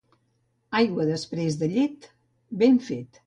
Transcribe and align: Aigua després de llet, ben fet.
Aigua 0.79 1.05
després 1.09 1.59
de 1.61 1.69
llet, 1.75 2.09
ben 2.65 2.81
fet. 2.89 3.19